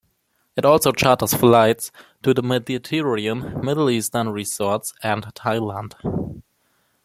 It 0.57 0.65
also 0.65 0.91
charters 0.93 1.35
flights 1.35 1.91
to 2.23 2.33
the 2.33 2.41
Mediterranean, 2.41 3.63
Middle 3.63 3.87
Eastern 3.91 4.29
resorts 4.29 4.95
and 5.03 5.21
Thailand. 5.35 6.41